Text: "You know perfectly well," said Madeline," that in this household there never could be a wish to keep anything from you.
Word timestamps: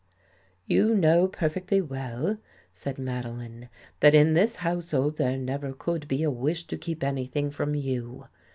"You 0.65 0.95
know 0.95 1.27
perfectly 1.27 1.79
well," 1.79 2.39
said 2.73 2.97
Madeline," 2.97 3.69
that 3.99 4.15
in 4.15 4.33
this 4.33 4.55
household 4.55 5.17
there 5.17 5.37
never 5.37 5.73
could 5.73 6.07
be 6.07 6.23
a 6.23 6.31
wish 6.31 6.63
to 6.63 6.75
keep 6.79 7.03
anything 7.03 7.51
from 7.51 7.75
you. 7.75 8.25